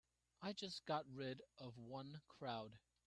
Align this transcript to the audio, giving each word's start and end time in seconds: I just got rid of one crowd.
I 0.41 0.53
just 0.53 0.83
got 0.87 1.05
rid 1.13 1.43
of 1.59 1.77
one 1.77 2.21
crowd. 2.27 2.79